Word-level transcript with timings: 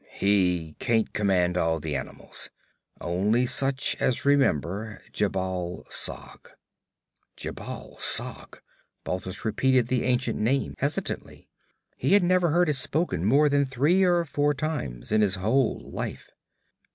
'He 0.09 0.75
can't 0.79 1.13
command 1.13 1.57
all 1.57 1.79
the 1.79 1.95
animals. 1.95 2.49
Only 2.99 3.45
such 3.45 3.95
as 4.01 4.25
remember 4.25 4.99
Jhebbal 5.13 5.85
Sag.' 5.91 6.49
'Jhebbal 7.37 7.99
Sag?' 8.01 8.61
Balthus 9.03 9.45
repeated 9.45 9.89
the 9.89 10.05
ancient 10.05 10.39
name 10.39 10.73
hesitantly. 10.79 11.49
He 11.97 12.13
had 12.13 12.23
never 12.23 12.49
heard 12.49 12.67
it 12.67 12.73
spoken 12.73 13.23
more 13.23 13.47
than 13.47 13.63
three 13.63 14.01
or 14.01 14.25
four 14.25 14.55
times 14.55 15.11
in 15.11 15.21
his 15.21 15.35
whole 15.35 15.87
life. 15.91 16.31